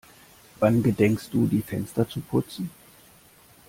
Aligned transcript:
Wann 0.59 0.81
gedenkst 0.81 1.31
du 1.31 1.45
die 1.45 1.61
Fenster 1.61 2.09
zu 2.09 2.21
putzen? 2.21 2.71